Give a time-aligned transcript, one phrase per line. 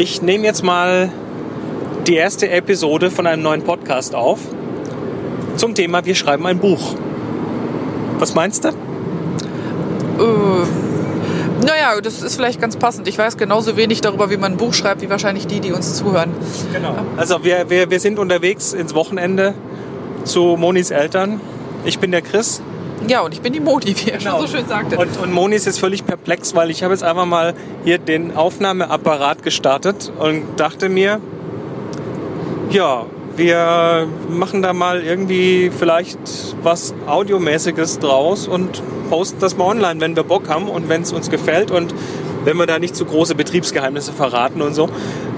[0.00, 1.12] Ich nehme jetzt mal
[2.06, 4.40] die erste Episode von einem neuen Podcast auf
[5.56, 6.94] zum Thema Wir schreiben ein Buch.
[8.18, 8.68] Was meinst du?
[8.68, 8.72] Äh,
[11.66, 13.08] naja, das ist vielleicht ganz passend.
[13.08, 15.96] Ich weiß genauso wenig darüber, wie man ein Buch schreibt, wie wahrscheinlich die, die uns
[15.96, 16.32] zuhören.
[16.72, 16.94] Genau.
[17.18, 19.52] Also wir, wir, wir sind unterwegs ins Wochenende
[20.24, 21.42] zu Monis Eltern.
[21.84, 22.62] Ich bin der Chris.
[23.08, 24.38] Ja, und ich bin die Moni, wie er Genau.
[24.38, 24.96] schon so schön sagte.
[24.98, 28.36] Und, und Moni ist jetzt völlig perplex, weil ich habe jetzt einfach mal hier den
[28.36, 31.20] Aufnahmeapparat gestartet und dachte mir,
[32.70, 33.04] ja,
[33.36, 36.18] wir machen da mal irgendwie vielleicht
[36.62, 41.12] was Audiomäßiges draus und posten das mal online, wenn wir Bock haben und wenn es
[41.12, 41.94] uns gefällt und
[42.44, 44.88] wenn wir da nicht zu große Betriebsgeheimnisse verraten und so.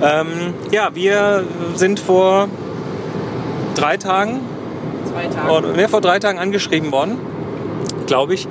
[0.03, 0.27] Ähm,
[0.73, 2.49] ja, wir sind vor
[3.77, 4.41] drei Tagen
[5.11, 5.53] Zwei Tage.
[5.53, 7.19] oder mehr vor drei Tagen angeschrieben worden,
[8.07, 8.47] glaube ich.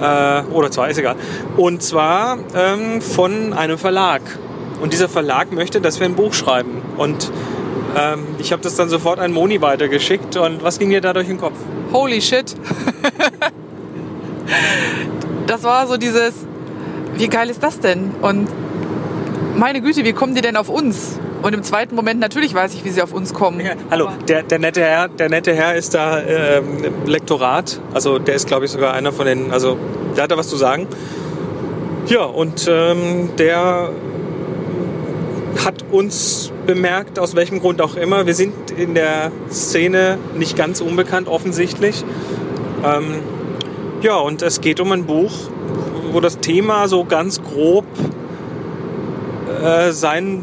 [0.00, 1.16] Äh, oder zwei, ist egal.
[1.56, 4.22] Und zwar ähm, von einem Verlag.
[4.80, 6.82] Und dieser Verlag möchte, dass wir ein Buch schreiben.
[6.96, 7.30] Und
[7.96, 10.36] ähm, ich habe das dann sofort an Moni weitergeschickt.
[10.36, 11.56] Und was ging dir da durch den Kopf?
[11.92, 12.54] Holy shit.
[15.46, 16.34] das war so dieses,
[17.14, 18.10] wie geil ist das denn?
[18.20, 18.48] Und
[19.56, 21.18] meine Güte, wie kommen die denn auf uns?
[21.44, 23.60] Und im zweiten Moment natürlich weiß ich, wie sie auf uns kommen.
[23.60, 27.82] Ja, hallo, der, der, nette Herr, der nette Herr ist da ähm, Lektorat.
[27.92, 29.50] Also der ist, glaube ich, sogar einer von den.
[29.50, 29.76] Also
[30.16, 30.86] der hat da was zu sagen.
[32.06, 33.90] Ja, und ähm, der
[35.62, 38.24] hat uns bemerkt, aus welchem Grund auch immer.
[38.24, 42.06] Wir sind in der Szene nicht ganz unbekannt, offensichtlich.
[42.82, 43.16] Ähm,
[44.00, 45.32] ja, und es geht um ein Buch,
[46.10, 47.84] wo das Thema so ganz grob
[49.62, 50.42] äh, sein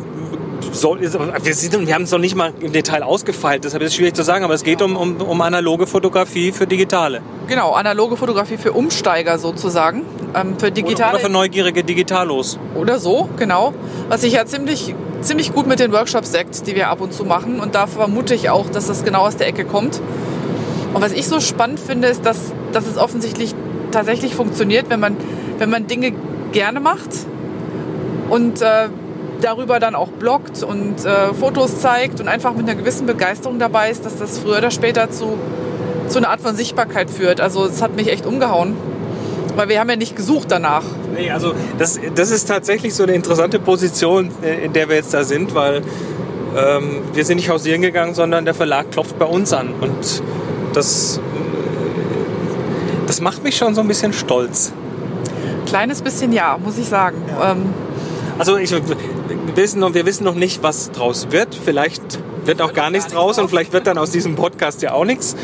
[0.71, 1.01] soll.
[1.01, 4.15] Wir, sind, wir haben es noch nicht mal im Detail ausgefeilt, deshalb ist es schwierig
[4.15, 7.21] zu sagen, aber es geht um, um, um analoge Fotografie für digitale.
[7.47, 10.03] Genau, analoge Fotografie für Umsteiger sozusagen.
[10.33, 12.57] Ähm, für Oder, digitale oder für neugierige Digitalos.
[12.75, 13.73] oder so, genau.
[14.07, 17.25] Was sich ja ziemlich, ziemlich gut mit den Workshops deckt, die wir ab und zu
[17.25, 17.59] machen.
[17.59, 20.01] Und da vermute ich auch, dass das genau aus der Ecke kommt.
[20.93, 23.53] Und was ich so spannend finde, ist, dass, dass es offensichtlich
[23.91, 25.17] tatsächlich funktioniert, wenn man,
[25.57, 26.13] wenn man Dinge
[26.51, 27.09] gerne macht
[28.29, 28.87] und äh,
[29.41, 33.89] darüber dann auch bloggt und äh, Fotos zeigt und einfach mit einer gewissen Begeisterung dabei
[33.89, 35.37] ist, dass das früher oder später zu,
[36.07, 37.41] zu einer Art von Sichtbarkeit führt.
[37.41, 38.75] Also es hat mich echt umgehauen.
[39.55, 40.83] Weil wir haben ja nicht gesucht danach.
[41.13, 45.13] Nee, also das, das ist tatsächlich so eine interessante Position, äh, in der wir jetzt
[45.13, 45.81] da sind, weil
[46.55, 49.73] ähm, wir sind nicht hausieren gegangen, sondern der Verlag klopft bei uns an.
[49.81, 50.23] Und
[50.73, 51.21] das, äh,
[53.07, 54.71] das macht mich schon so ein bisschen stolz.
[55.65, 57.17] Kleines bisschen ja, muss ich sagen.
[57.43, 57.73] Ähm,
[58.41, 58.81] Also ich, wir,
[59.55, 61.53] wissen noch, wir wissen noch nicht, was draus wird.
[61.53, 62.01] Vielleicht
[62.43, 65.35] wird auch gar nichts draus und vielleicht wird dann aus diesem Podcast ja auch nichts.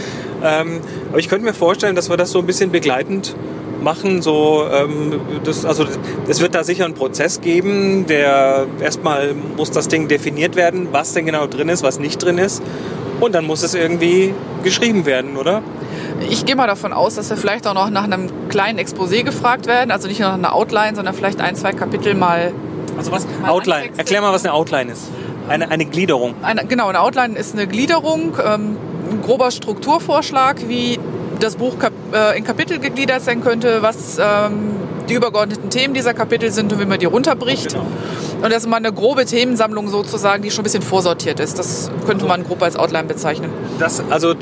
[0.43, 3.35] Ähm, aber ich könnte mir vorstellen, dass wir das so ein bisschen begleitend
[3.83, 4.23] machen.
[4.23, 5.85] So, ähm, das, also
[6.27, 11.13] es wird da sicher einen Prozess geben, der erstmal muss das Ding definiert werden, was
[11.13, 12.63] denn genau drin ist, was nicht drin ist.
[13.19, 15.61] Und dann muss es irgendwie geschrieben werden, oder?
[16.31, 19.67] Ich gehe mal davon aus, dass wir vielleicht auch noch nach einem kleinen Exposé gefragt
[19.67, 19.91] werden.
[19.91, 22.53] Also nicht nur nach einer Outline, sondern vielleicht ein, zwei Kapitel mal.
[22.97, 23.27] Also was?
[23.45, 23.89] Outline.
[23.97, 25.09] Erklär mal, was eine Outline ist.
[25.47, 26.35] Eine, eine Gliederung.
[26.41, 28.77] Eine, genau, eine Outline ist eine Gliederung, ähm,
[29.09, 30.99] ein grober Strukturvorschlag, wie
[31.39, 34.75] das Buch kap äh, in Kapitel gegliedert sein könnte, was ähm,
[35.07, 37.73] die übergeordneten Themen dieser Kapitel sind und wie man die runterbricht.
[37.73, 37.85] Genau.
[38.41, 41.57] Und das ist mal eine grobe Themensammlung sozusagen, die schon ein bisschen vorsortiert ist.
[41.57, 43.49] Das könnte man grob als Outline bezeichnen.
[43.79, 44.33] Das, also,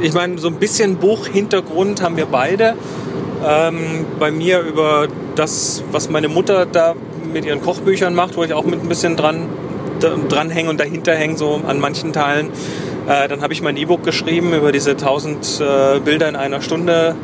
[0.00, 2.74] ich meine, so ein bisschen Buchhintergrund haben wir beide.
[3.44, 6.94] Ähm, bei mir über das, was meine Mutter da
[7.32, 9.48] mit ihren Kochbüchern macht, wo ich auch mit ein bisschen dran
[10.00, 12.48] dranhänge und dahinter hänge, so an manchen Teilen.
[13.06, 17.14] Äh, dann habe ich mein E-Book geschrieben über diese 1000 äh, Bilder in einer Stunde.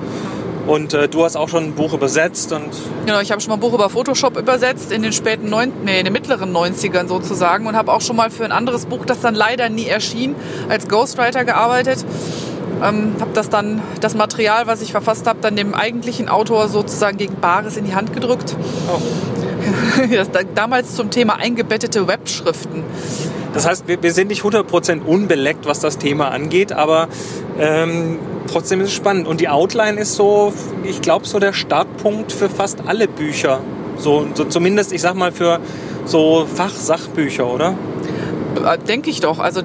[0.66, 2.70] Und äh, du hast auch schon ein Buch übersetzt und
[3.04, 6.00] Genau, ich habe schon mal ein Buch über Photoshop übersetzt in den späten neun, nee,
[6.00, 9.20] in den mittleren 90ern sozusagen und habe auch schon mal für ein anderes Buch, das
[9.20, 10.34] dann leider nie erschien,
[10.68, 12.04] als Ghostwriter gearbeitet.
[12.82, 17.16] Ähm, habe das dann, das Material, was ich verfasst habe, dann dem eigentlichen Autor sozusagen
[17.16, 18.56] gegen Bares in die Hand gedrückt.
[20.10, 22.84] Das, da, damals zum Thema eingebettete Webschriften.
[23.54, 27.08] Das heißt, wir, wir sind nicht 100% unbeleckt, was das Thema angeht, aber
[27.58, 28.18] ähm,
[28.50, 29.26] trotzdem ist es spannend.
[29.26, 30.52] Und die Outline ist so,
[30.84, 33.60] ich glaube, so der Startpunkt für fast alle Bücher.
[33.98, 35.60] So, so zumindest, ich sag mal, für
[36.04, 37.74] so Fachsachbücher, oder?
[38.64, 39.38] Äh, Denke ich doch.
[39.38, 39.62] Also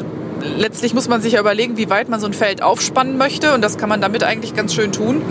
[0.57, 3.53] letztlich muss man sich ja überlegen, wie weit man so ein Feld aufspannen möchte.
[3.53, 5.21] Und das kann man damit eigentlich ganz schön tun.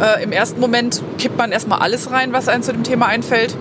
[0.00, 3.56] Äh, Im ersten Moment kippt man erstmal alles rein, was einem zu dem Thema einfällt.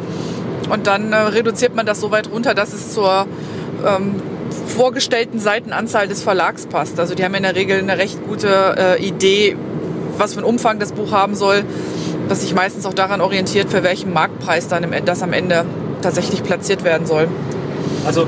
[0.71, 3.27] Und dann äh, reduziert man das so weit runter, dass es zur
[3.85, 4.15] ähm,
[4.67, 6.97] vorgestellten Seitenanzahl des Verlags passt.
[6.97, 9.57] Also die haben in der Regel eine recht gute äh, Idee,
[10.17, 11.63] was für einen Umfang das Buch haben soll,
[12.29, 15.65] was sich meistens auch daran orientiert, für welchen Marktpreis dann im, das am Ende
[16.01, 17.27] tatsächlich platziert werden soll.
[18.05, 18.25] Also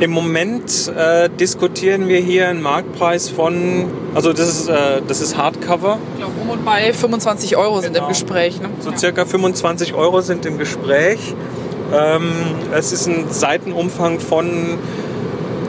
[0.00, 5.36] im Moment äh, diskutieren wir hier einen Marktpreis von, also das ist, äh, das ist
[5.38, 5.98] Hardcover.
[6.12, 8.06] Ich glaube, um und bei 25 Euro sind Genau.
[8.06, 8.60] im Gespräch.
[8.60, 8.68] Ne?
[8.80, 11.18] So circa 25 Euro sind im Gespräch.
[11.92, 12.30] Ähm,
[12.74, 14.78] es ist ein Seitenumfang von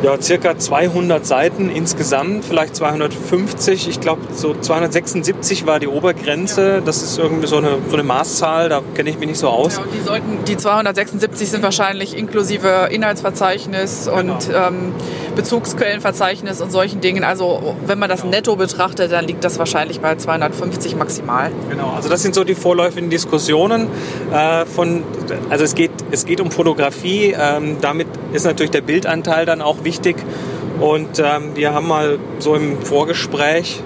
[0.02, 3.90] ja, circa 200 Seiten insgesamt, vielleicht 250.
[3.90, 6.82] Ich glaube, so 276 war die Obergrenze.
[6.84, 9.78] Das ist irgendwie so eine, so eine Maßzahl, da kenne ich mich nicht so aus.
[9.78, 14.94] Ja, die, sollten, die 276 sind wahrscheinlich inklusive Inhaltsverzeichnis und ähm,
[15.36, 17.26] Bezugsquellenverzeichnis und solchen Dingen.
[17.26, 21.52] Also wenn man das netto betrachtet, dann liegt das wahrscheinlich bei 250 maximal.
[21.70, 23.88] Genau, also das sind so die vorläufigen Diskussionen.
[24.32, 25.04] Äh, von,
[25.50, 29.84] also es geht, es geht um Fotografie, ähm, damit ist natürlich der Bildanteil dann auch
[29.84, 29.89] wichtig.
[30.80, 33.82] Und ähm, wir haben mal so im Vorgespräch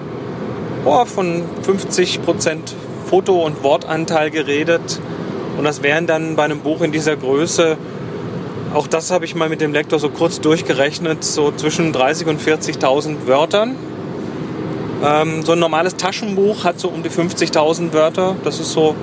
[0.84, 2.58] oh, von 50%
[3.06, 5.00] Foto- und Wortanteil geredet.
[5.56, 7.76] Und das wären dann bei einem Buch in dieser Größe,
[8.74, 12.40] auch das habe ich mal mit dem Lektor so kurz durchgerechnet, so zwischen 30.000 und
[12.40, 13.76] 40.000 Wörtern.
[15.04, 18.34] Ähm, so ein normales Taschenbuch hat so um die 50.000 Wörter.
[18.42, 18.96] Das ist so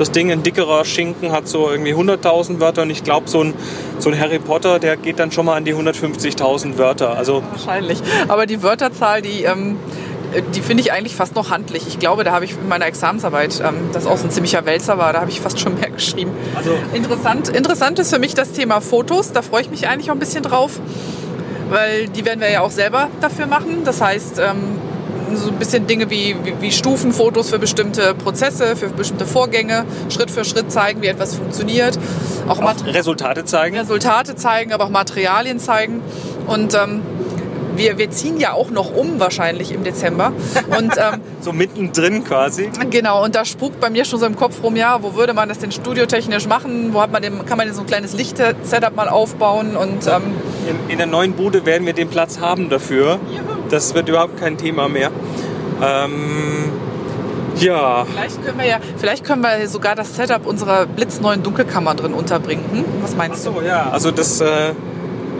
[0.00, 0.32] das Ding.
[0.32, 2.82] Ein dickerer Schinken hat so irgendwie 100.000 Wörter.
[2.82, 3.54] Und ich glaube, so ein,
[3.98, 7.16] so ein Harry Potter, der geht dann schon mal an die 150.000 Wörter.
[7.16, 8.00] Also Wahrscheinlich.
[8.28, 9.76] Aber die Wörterzahl, die, ähm,
[10.54, 11.86] die finde ich eigentlich fast noch handlich.
[11.86, 14.96] Ich glaube, da habe ich in meiner Examensarbeit, ähm, das auch so ein ziemlicher Wälzer
[14.96, 16.32] war, da habe ich fast schon mehr geschrieben.
[16.56, 19.32] Also- interessant, interessant ist für mich das Thema Fotos.
[19.32, 20.80] Da freue ich mich eigentlich auch ein bisschen drauf,
[21.68, 23.82] weil die werden wir ja auch selber dafür machen.
[23.84, 24.78] Das heißt, ähm,
[25.36, 30.30] so ein bisschen Dinge wie, wie, wie Stufenfotos für bestimmte Prozesse, für bestimmte Vorgänge, Schritt
[30.30, 31.98] für Schritt zeigen, wie etwas funktioniert.
[32.48, 33.76] Auch, auch Resultate zeigen.
[33.76, 36.02] Resultate zeigen, aber auch Materialien zeigen.
[36.46, 37.02] Und ähm,
[37.76, 40.32] wir, wir ziehen ja auch noch um wahrscheinlich im Dezember.
[40.76, 42.70] Und ähm, So mittendrin quasi.
[42.90, 45.48] genau, und da spukt bei mir schon so im Kopf rum, ja, wo würde man
[45.48, 46.92] das denn studiotechnisch machen?
[46.92, 49.76] Wo hat man denn, kann man denn so ein kleines Licht-Setup mal aufbauen?
[49.76, 50.22] Und ähm,
[50.68, 53.18] In, in der neuen Bude werden wir den Platz haben dafür.
[53.70, 55.10] Das wird überhaupt kein Thema mehr.
[55.82, 56.70] Ähm,
[57.56, 62.12] ja, vielleicht können wir ja, vielleicht können wir sogar das Setup unserer blitzneuen Dunkelkammer drin
[62.14, 62.64] unterbringen.
[62.72, 62.84] Hm?
[63.02, 63.52] Was meinst du?
[63.52, 63.90] so, ja.
[63.90, 64.72] Also das, äh,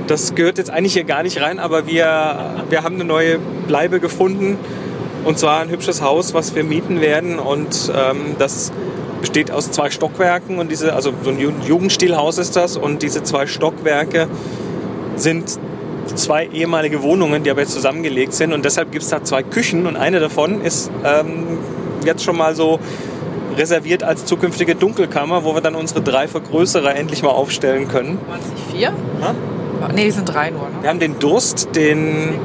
[0.07, 4.01] das gehört jetzt eigentlich hier gar nicht rein, aber wir, wir haben eine neue Bleibe
[4.01, 4.59] gefunden.
[5.25, 7.39] Und zwar ein hübsches Haus, was wir mieten werden.
[7.39, 8.73] Und ähm, das
[9.21, 10.59] besteht aus zwei Stockwerken.
[10.59, 12.77] Und diese, also so ein Ju- Jugendstilhaus ist das.
[12.79, 14.29] Und diese zwei Stockwerke
[15.17, 15.59] sind
[16.23, 18.53] zwei ehemalige Wohnungen, die aber jetzt zusammengelegt sind.
[18.53, 19.87] Und deshalb gibt es da zwei Küchen.
[19.87, 21.59] Und eine davon ist ähm,
[22.05, 22.79] jetzt schon mal so
[23.57, 28.19] reserviert als zukünftige Dunkelkammer, wo wir dann unsere drei Vergrößerer endlich mal aufstellen können.
[28.29, 28.93] Waren es nicht vier?
[29.21, 29.35] Ja?
[29.95, 30.63] Nee, die sind drei nur.
[30.63, 30.83] Ne?
[30.83, 32.39] Wir haben den Durst, den,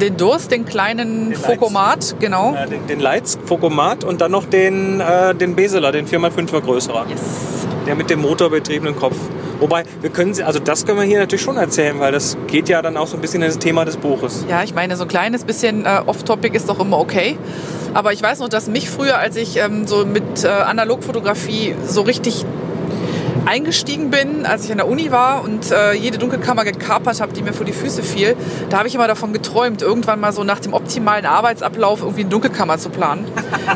[0.00, 2.54] Den Durst, den kleinen Den Fokomat, genau.
[2.54, 7.06] äh, den, den Leitz Fokomat und dann noch den, äh, den Beseler, den 4x5 Vergrößerer.
[7.08, 7.66] Yes.
[7.86, 9.16] Der mit dem motorbetriebenen Kopf.
[9.60, 12.68] Wobei, wir können sie, also das können wir hier natürlich schon erzählen, weil das geht
[12.68, 14.44] ja dann auch so ein bisschen in das Thema des Buches.
[14.48, 17.38] Ja, ich meine, so ein kleines bisschen äh, off-topic ist doch immer okay.
[17.94, 22.02] Aber ich weiß noch, dass mich früher, als ich ähm, so mit äh, Analogfotografie so
[22.02, 22.44] richtig
[23.46, 27.42] eingestiegen bin, als ich an der Uni war und äh, jede Dunkelkammer gekapert habe, die
[27.42, 28.36] mir vor die Füße fiel,
[28.70, 32.30] da habe ich immer davon geträumt, irgendwann mal so nach dem optimalen Arbeitsablauf irgendwie eine
[32.30, 33.26] Dunkelkammer zu planen.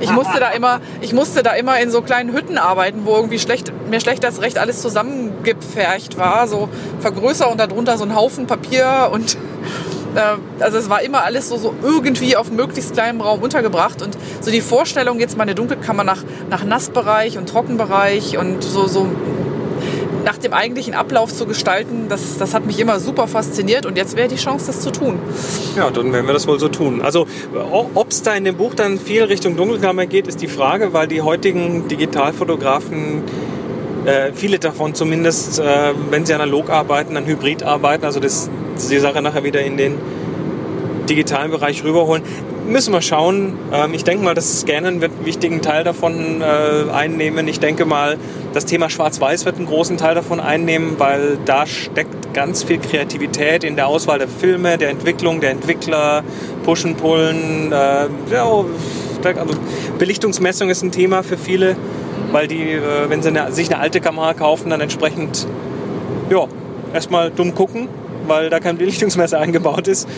[0.00, 3.38] Ich musste da immer, ich musste da immer in so kleinen Hütten arbeiten, wo irgendwie
[3.38, 6.68] schlecht, mir schlecht als recht alles zusammengepfercht war, so
[7.00, 9.36] vergrößer und darunter so ein Haufen Papier und
[10.14, 14.16] äh, also es war immer alles so, so irgendwie auf möglichst kleinem Raum untergebracht und
[14.40, 19.06] so die Vorstellung, jetzt mal eine Dunkelkammer nach, nach Nassbereich und Trockenbereich und so, so
[20.24, 24.16] nach dem eigentlichen Ablauf zu gestalten, das, das hat mich immer super fasziniert und jetzt
[24.16, 25.18] wäre die Chance, das zu tun.
[25.76, 27.02] Ja, dann werden wir das wohl so tun.
[27.02, 27.26] Also,
[27.94, 31.08] ob es da in dem Buch dann viel Richtung Dunkelkammer geht, ist die Frage, weil
[31.08, 33.22] die heutigen Digitalfotografen,
[34.04, 38.48] äh, viele davon zumindest, äh, wenn sie analog arbeiten, dann hybrid arbeiten, also das,
[38.90, 39.98] die Sache nachher wieder in den
[41.08, 42.22] digitalen Bereich rüberholen.
[42.70, 43.58] Müssen wir schauen.
[43.72, 47.48] Ähm, ich denke mal, das Scannen wird einen wichtigen Teil davon äh, einnehmen.
[47.48, 48.16] Ich denke mal,
[48.54, 53.64] das Thema Schwarz-Weiß wird einen großen Teil davon einnehmen, weil da steckt ganz viel Kreativität
[53.64, 56.22] in der Auswahl der Filme, der Entwicklung, der Entwickler,
[56.64, 57.72] Pushen, Pullen.
[57.72, 59.54] Äh, ja, also
[59.98, 61.74] Belichtungsmessung ist ein Thema für viele,
[62.30, 65.48] weil die, äh, wenn sie eine, sich eine alte Kamera kaufen, dann entsprechend
[66.30, 66.46] ja,
[66.94, 67.88] erstmal dumm gucken,
[68.28, 70.08] weil da kein Belichtungsmesser eingebaut ist.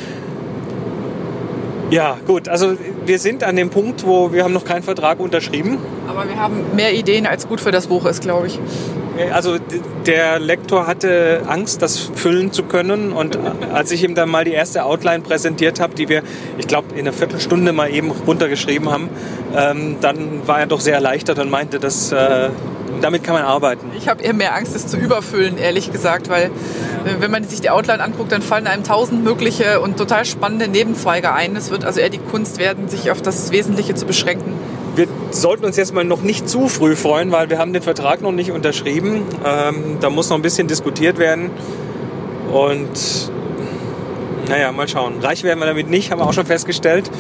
[1.92, 2.48] Ja, gut.
[2.48, 5.76] Also wir sind an dem Punkt, wo wir haben noch keinen Vertrag unterschrieben.
[6.08, 8.58] Aber wir haben mehr Ideen, als gut für das Buch ist, glaube ich.
[9.30, 9.58] Also
[10.06, 13.12] der Lektor hatte Angst, das füllen zu können.
[13.12, 13.38] Und
[13.74, 16.22] als ich ihm dann mal die erste Outline präsentiert habe, die wir,
[16.56, 19.10] ich glaube, in einer Viertelstunde mal eben runtergeschrieben haben,
[19.54, 22.48] ähm, dann war er doch sehr erleichtert und meinte, dass äh,
[23.00, 23.90] damit kann man arbeiten.
[23.96, 26.50] Ich habe eher mehr Angst, es zu überfüllen, ehrlich gesagt, weil
[27.04, 30.68] Äh, Wenn man sich die Outline anguckt, dann fallen einem tausend mögliche und total spannende
[30.68, 31.56] Nebenzweige ein.
[31.56, 34.54] Es wird also eher die Kunst werden, sich auf das Wesentliche zu beschränken.
[34.94, 38.20] Wir sollten uns jetzt mal noch nicht zu früh freuen, weil wir haben den Vertrag
[38.20, 39.22] noch nicht unterschrieben.
[39.44, 41.50] Ähm, da muss noch ein bisschen diskutiert werden.
[42.52, 43.30] Und
[44.48, 45.14] naja, mal schauen.
[45.20, 47.10] Reich werden wir damit nicht, haben wir auch schon festgestellt.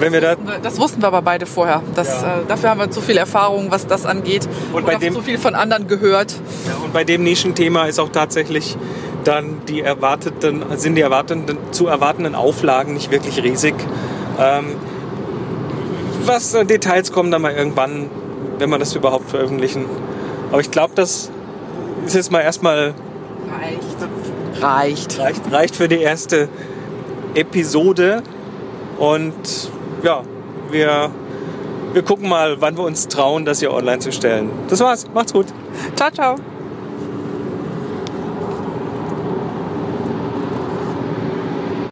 [0.00, 1.82] Wenn wir da Das wussten wir aber beide vorher.
[1.94, 2.38] Das, Ja.
[2.38, 4.48] äh, dafür haben wir zu viel Erfahrung, was das angeht.
[4.72, 6.32] Und bei auch dem- zu viel von anderen gehört.
[6.66, 8.76] Ja, und bei dem Nischenthema ist auch tatsächlich
[9.24, 13.74] dann die erwarteten, sind die erwartenden, zu erwartenden Auflagen nicht wirklich riesig.
[14.38, 14.64] Ähm,
[16.24, 18.08] was äh, Details kommen dann mal irgendwann,
[18.58, 19.84] wenn wir das überhaupt veröffentlichen.
[20.50, 21.30] Aber ich glaube, das
[22.06, 22.94] ist jetzt mal erstmal
[23.60, 24.62] Reicht.
[24.62, 25.18] Reicht.
[25.18, 26.48] reicht, reicht für die erste
[27.34, 28.22] Episode.
[28.98, 29.70] Und
[30.02, 30.22] ja,
[30.70, 31.10] wir,
[31.92, 34.50] wir gucken mal, wann wir uns trauen, das hier online zu stellen.
[34.68, 35.06] Das war's.
[35.12, 35.46] Macht's gut.
[35.96, 36.36] Ciao, ciao.